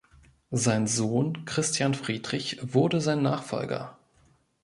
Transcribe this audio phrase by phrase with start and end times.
[0.55, 3.99] Sein Sohn Christian Friedrich wurde sein Nachfolger.